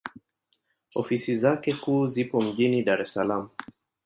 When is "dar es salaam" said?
2.83-3.45